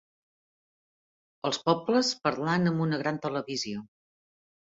els 1.49 1.59
pobles 1.67 2.09
parlant 2.27 2.67
amb 2.71 2.83
una 2.87 3.01
gran 3.05 3.19
televisió 3.29 3.85